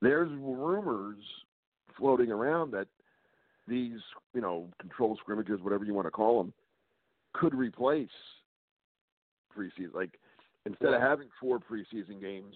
There's 0.00 0.30
rumors 0.30 1.22
floating 1.98 2.30
around 2.30 2.70
that 2.72 2.86
these, 3.72 4.00
you 4.34 4.40
know, 4.42 4.68
control 4.78 5.16
scrimmages, 5.16 5.60
whatever 5.62 5.84
you 5.84 5.94
want 5.94 6.06
to 6.06 6.10
call 6.10 6.42
them, 6.42 6.52
could 7.32 7.54
replace 7.54 8.08
preseason. 9.56 9.94
Like 9.94 10.18
instead 10.66 10.92
of 10.92 11.00
having 11.00 11.28
four 11.40 11.58
preseason 11.58 12.20
games, 12.20 12.54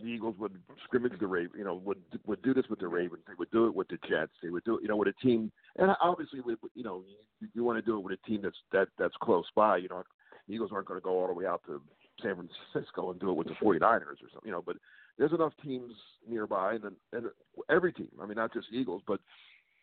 the 0.00 0.06
Eagles 0.06 0.34
would 0.38 0.56
scrimmage 0.84 1.12
the 1.20 1.26
Ravens. 1.26 1.54
You 1.56 1.64
know, 1.64 1.74
would 1.84 1.98
would 2.26 2.42
do 2.42 2.54
this 2.54 2.64
with 2.70 2.80
the 2.80 2.88
Ravens. 2.88 3.22
They 3.28 3.34
would 3.38 3.50
do 3.50 3.66
it 3.66 3.74
with 3.74 3.88
the 3.88 3.98
Jets. 4.08 4.32
They 4.42 4.48
would 4.48 4.64
do 4.64 4.78
it, 4.78 4.82
you 4.82 4.88
know, 4.88 4.96
with 4.96 5.08
a 5.08 5.12
team. 5.22 5.52
And 5.76 5.94
obviously, 6.02 6.40
with 6.40 6.58
you 6.74 6.82
know, 6.82 7.04
you, 7.40 7.48
you 7.54 7.64
want 7.64 7.78
to 7.78 7.82
do 7.82 7.98
it 7.98 8.02
with 8.02 8.18
a 8.18 8.26
team 8.28 8.40
that's 8.42 8.56
that 8.72 8.88
that's 8.98 9.14
close 9.22 9.46
by. 9.54 9.76
You 9.76 9.88
know, 9.88 10.02
the 10.48 10.54
Eagles 10.54 10.70
aren't 10.72 10.88
going 10.88 11.00
to 11.00 11.04
go 11.04 11.20
all 11.20 11.26
the 11.26 11.34
way 11.34 11.46
out 11.46 11.62
to 11.66 11.80
San 12.22 12.36
Francisco 12.36 13.10
and 13.10 13.20
do 13.20 13.30
it 13.30 13.36
with 13.36 13.48
the 13.48 13.54
49ers 13.54 14.00
or 14.00 14.30
something. 14.32 14.46
You 14.46 14.52
know, 14.52 14.62
but 14.64 14.76
there's 15.18 15.32
enough 15.32 15.52
teams 15.62 15.92
nearby, 16.28 16.74
and 16.74 16.96
and 17.12 17.26
every 17.70 17.92
team. 17.92 18.08
I 18.20 18.26
mean, 18.26 18.36
not 18.36 18.52
just 18.52 18.68
Eagles, 18.72 19.02
but 19.06 19.20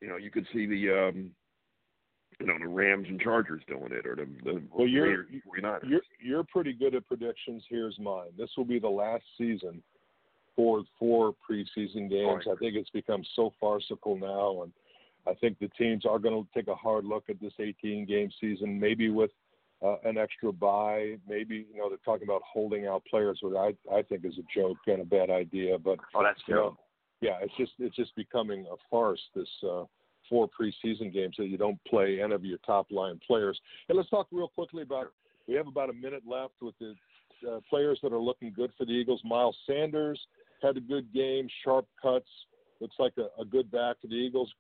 you 0.02 0.08
know, 0.08 0.18
you 0.18 0.32
could 0.32 0.48
see 0.54 0.66
the 0.66 1.08
um, 1.10 1.32
you 2.40 2.48
know 2.48 2.58
the 2.60 2.68
Rams 2.68 3.08
and 3.10 3.20
Chargers 3.20 3.62
doing 3.68 3.92
it, 3.92 4.06
or 4.06 4.16
the, 4.16 4.28
the 4.44 4.62
well, 4.72 4.88
you're, 4.88 5.26
49ers. 5.26 5.90
You're 5.90 6.02
you're 6.22 6.44
pretty 6.44 6.74
good 6.74 6.96
at 6.96 7.08
predictions. 7.08 7.64
Here's 7.70 7.98
mine. 8.00 8.30
This 8.38 8.50
will 8.56 8.66
be 8.66 8.80
the 8.80 8.90
last 8.90 9.24
season 9.38 9.84
for 10.56 10.84
four 10.98 11.34
preseason 11.50 12.10
games. 12.10 12.46
I 12.50 12.56
think 12.60 12.76
it's 12.76 12.90
become 12.90 13.24
so 13.36 13.54
farcical 13.60 14.18
now, 14.18 14.64
and 14.64 14.72
I 15.28 15.34
think 15.36 15.60
the 15.60 15.70
teams 15.78 16.06
are 16.06 16.20
going 16.20 16.44
to 16.44 16.50
take 16.54 16.68
a 16.68 16.76
hard 16.76 17.06
look 17.06 17.26
at 17.30 17.40
this 17.42 17.54
18 17.60 18.06
game 18.06 18.30
season, 18.40 18.80
maybe 18.80 19.10
with 19.10 19.32
uh, 19.84 19.96
an 20.04 20.18
extra 20.18 20.52
bye. 20.52 21.18
Maybe 21.28 21.68
you 21.72 21.78
know 21.78 21.90
they're 21.90 21.98
talking 22.06 22.28
about 22.28 22.42
holding 22.42 22.88
out 22.88 23.04
players, 23.10 23.40
which 23.42 23.56
I 23.56 23.74
I 23.94 24.02
think 24.04 24.24
is 24.24 24.36
a 24.38 24.60
joke 24.60 24.78
and 24.88 25.02
a 25.02 25.06
bad 25.06 25.30
idea. 25.30 25.78
But 25.78 26.00
oh, 26.16 26.24
that's 26.24 26.42
terrible. 26.46 26.78
Yeah, 27.22 27.38
it's 27.42 27.54
just 27.58 27.74
it's 27.80 27.96
just 27.96 28.16
becoming 28.16 28.66
a 28.72 28.76
farce. 28.90 29.22
This 29.36 29.50
uh, 29.64 29.84
four 30.30 30.48
preseason 30.48 31.14
games 31.14 31.36
that 31.38 31.48
you 31.48 31.58
don't 31.58 31.80
play 31.86 32.22
any 32.22 32.34
of 32.34 32.46
your 32.46 32.60
top 32.66 32.88
line 32.92 33.20
players. 33.26 33.60
And 33.88 33.98
let's 33.98 34.10
talk 34.10 34.28
real 34.32 34.50
quickly 34.50 34.84
about. 34.84 35.08
We 35.48 35.56
have 35.56 35.68
about 35.68 35.90
a 35.90 35.94
minute 35.94 36.24
left 36.28 36.54
with 36.62 36.76
the 36.80 36.94
uh, 37.50 37.60
players 37.70 38.00
that 38.04 38.14
are 38.14 38.20
looking 38.20 38.54
good 38.56 38.72
for 38.78 38.86
the 38.86 38.92
Eagles. 38.92 39.22
Miles 39.26 39.58
Sanders 39.66 40.20
had 40.62 40.78
a 40.78 40.82
good 40.82 41.12
game, 41.14 41.48
sharp 41.64 41.88
cuts. 42.02 42.30
Looks 42.80 42.96
like 43.00 43.14
a, 43.18 43.42
a 43.42 43.46
good 43.46 43.72
back 43.72 44.00
for 44.02 44.08
the 44.08 44.16
Eagles. 44.16 44.54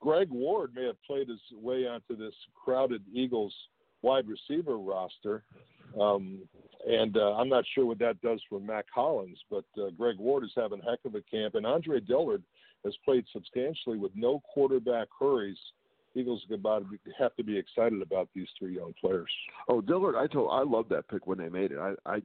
Greg 0.00 0.28
Ward 0.30 0.72
may 0.74 0.84
have 0.86 1.02
played 1.06 1.28
his 1.28 1.40
way 1.52 1.86
onto 1.86 2.16
this 2.16 2.34
crowded 2.54 3.02
Eagles 3.12 3.54
wide 4.02 4.26
receiver 4.28 4.78
roster. 4.78 5.44
Um, 6.00 6.40
and 6.86 7.16
uh, 7.16 7.34
I'm 7.34 7.48
not 7.48 7.64
sure 7.74 7.84
what 7.84 7.98
that 7.98 8.20
does 8.22 8.40
for 8.48 8.60
Mack 8.60 8.86
Hollins, 8.94 9.38
but 9.50 9.64
uh, 9.76 9.90
Greg 9.98 10.18
Ward 10.18 10.44
is 10.44 10.52
having 10.56 10.80
a 10.80 10.90
heck 10.90 11.00
of 11.04 11.16
a 11.16 11.22
camp. 11.22 11.56
And 11.56 11.66
Andre 11.66 12.00
Dillard 12.00 12.42
has 12.84 12.94
played 13.04 13.24
substantially 13.32 13.98
with 13.98 14.12
no 14.14 14.40
quarterback 14.54 15.08
hurries. 15.18 15.58
Eagles 16.14 16.42
have 17.18 17.36
to 17.36 17.44
be 17.44 17.58
excited 17.58 18.00
about 18.00 18.28
these 18.34 18.48
three 18.58 18.76
young 18.76 18.94
players. 19.00 19.30
Oh, 19.68 19.80
Dillard, 19.80 20.14
I 20.16 20.26
told 20.26 20.50
I 20.52 20.62
love 20.62 20.88
that 20.90 21.08
pick 21.08 21.26
when 21.26 21.38
they 21.38 21.48
made 21.48 21.72
it. 21.72 21.78
I 21.78 21.94
I 22.06 22.22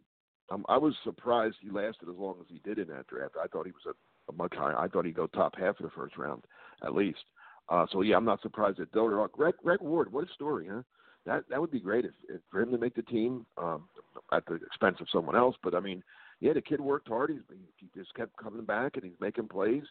um, 0.52 0.66
I 0.70 0.78
was 0.78 0.94
surprised 1.04 1.56
he 1.62 1.70
lasted 1.70 2.10
as 2.10 2.16
long 2.16 2.36
as 2.40 2.46
he 2.50 2.60
did 2.64 2.78
in 2.78 2.88
that 2.90 3.08
draft. 3.08 3.36
I 3.42 3.48
thought 3.48 3.66
he 3.66 3.72
was 3.72 3.86
a, 3.88 4.32
a 4.32 4.36
much 4.36 4.54
higher. 4.56 4.78
I 4.78 4.88
thought 4.88 5.06
he'd 5.06 5.16
go 5.16 5.28
top 5.28 5.56
half 5.58 5.80
of 5.80 5.84
the 5.84 5.92
first 5.96 6.18
round 6.18 6.44
at 6.84 6.94
least. 6.94 7.24
Uh, 7.70 7.86
so 7.92 8.02
yeah, 8.02 8.16
I'm 8.16 8.26
not 8.26 8.42
surprised 8.42 8.80
at 8.80 8.92
Dillard. 8.92 9.32
Greg, 9.32 9.56
Greg 9.64 9.80
Ward, 9.82 10.12
what 10.12 10.26
a 10.30 10.34
story, 10.34 10.68
huh? 10.70 10.82
That 11.26 11.44
that 11.50 11.62
would 11.62 11.72
be 11.72 11.80
great 11.80 12.06
if, 12.06 12.14
if 12.30 12.42
for 12.50 12.62
him 12.62 12.72
to 12.72 12.78
make 12.78 12.96
the 12.96 13.04
team 13.04 13.46
um, 13.58 13.84
at 14.32 14.46
the 14.46 14.56
expense 14.56 14.98
of 15.00 15.08
someone 15.12 15.36
else. 15.36 15.56
But 15.64 15.76
I 15.76 15.80
mean, 15.80 16.04
yeah, 16.40 16.54
the 16.54 16.62
kid 16.62 16.82
worked 16.82 17.08
hard. 17.08 17.30
He's 17.30 17.58
he 17.78 17.88
just 17.96 18.14
kept 18.16 18.36
coming 18.38 18.66
back 18.66 18.96
and 18.96 19.04
he's 19.04 19.20
making 19.20 19.48
plays. 19.48 19.84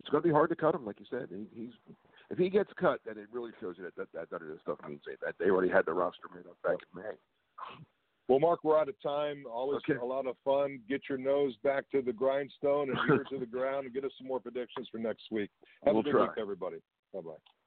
It's 0.00 0.08
going 0.10 0.22
to 0.22 0.28
be 0.28 0.32
hard 0.32 0.50
to 0.50 0.56
cut 0.56 0.76
him, 0.76 0.86
like 0.86 1.00
you 1.00 1.06
said. 1.10 1.28
He, 1.30 1.46
he's 1.60 1.72
if 2.30 2.38
he 2.38 2.48
gets 2.48 2.70
cut, 2.78 3.00
then 3.04 3.18
it 3.18 3.26
really 3.32 3.50
shows 3.60 3.74
you 3.78 3.84
that 3.84 3.96
that, 3.96 4.08
that 4.14 4.30
none 4.30 4.42
of 4.42 4.48
this 4.48 4.60
stuff 4.62 4.78
means 4.86 5.00
that 5.06 5.34
they 5.38 5.50
already 5.50 5.70
had 5.70 5.86
the 5.86 5.92
roster 5.92 6.28
made 6.34 6.46
up 6.46 6.56
back 6.62 6.76
in 6.94 7.02
May. 7.02 7.16
Well, 8.28 8.38
Mark, 8.38 8.60
we're 8.62 8.78
out 8.78 8.90
of 8.90 9.00
time. 9.02 9.44
Always 9.50 9.80
okay. 9.88 9.98
a 9.98 10.04
lot 10.04 10.26
of 10.26 10.36
fun. 10.44 10.80
Get 10.86 11.00
your 11.08 11.16
nose 11.16 11.54
back 11.64 11.90
to 11.92 12.02
the 12.02 12.12
grindstone 12.12 12.90
and 12.90 12.98
ear 13.10 13.24
to 13.30 13.38
the 13.38 13.46
ground 13.46 13.86
and 13.86 13.94
get 13.94 14.04
us 14.04 14.12
some 14.18 14.28
more 14.28 14.38
predictions 14.38 14.86
for 14.92 14.98
next 14.98 15.24
week. 15.30 15.50
Have 15.84 15.94
we'll 15.94 16.02
a 16.02 16.04
good 16.04 16.12
try. 16.12 16.22
week, 16.22 16.32
everybody. 16.38 16.76
Bye 17.12 17.20
bye. 17.20 17.57